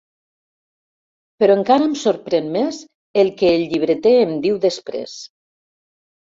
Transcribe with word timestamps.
Però 1.43 1.57
encara 1.59 1.87
em 1.89 1.93
sorprèn 2.03 2.47
més 2.55 2.79
el 3.25 3.29
que 3.43 3.53
el 3.59 3.67
llibreter 3.75 4.15
em 4.23 4.35
diu 4.47 4.59
després. 4.65 5.15